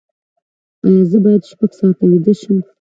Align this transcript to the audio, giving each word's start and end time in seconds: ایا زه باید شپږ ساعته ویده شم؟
ایا 0.85 1.01
زه 1.11 1.17
باید 1.23 1.43
شپږ 1.51 1.71
ساعته 1.79 2.03
ویده 2.09 2.33
شم؟ 2.39 2.57